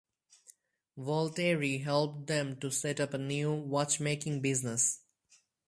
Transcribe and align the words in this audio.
Voltaire 0.97 1.77
helped 1.83 2.25
them 2.25 2.55
to 2.59 2.71
set 2.71 2.99
up 2.99 3.13
a 3.13 3.19
new 3.19 3.53
watchmaking 3.53 4.39
business. 4.41 5.01